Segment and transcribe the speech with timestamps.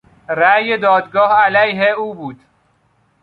[0.29, 2.39] رای دادگاه علیه او بود.